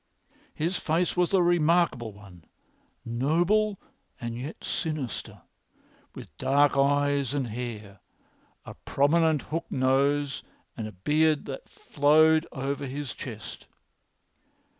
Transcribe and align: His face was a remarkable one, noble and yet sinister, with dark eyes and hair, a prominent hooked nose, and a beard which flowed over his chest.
His 0.55 0.77
face 0.79 1.15
was 1.15 1.31
a 1.31 1.43
remarkable 1.43 2.11
one, 2.11 2.45
noble 3.05 3.79
and 4.19 4.35
yet 4.35 4.63
sinister, 4.63 5.43
with 6.15 6.35
dark 6.37 6.75
eyes 6.75 7.35
and 7.35 7.45
hair, 7.45 7.99
a 8.65 8.73
prominent 8.73 9.43
hooked 9.43 9.71
nose, 9.71 10.41
and 10.75 10.87
a 10.87 10.91
beard 10.91 11.47
which 11.47 11.61
flowed 11.67 12.47
over 12.51 12.87
his 12.87 13.13
chest. 13.13 13.67